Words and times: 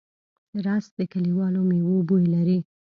رس 0.65 0.85
د 0.97 0.99
کلیوالو 1.13 1.61
مېوو 1.69 1.97
بوی 2.07 2.25
لري 2.33 2.57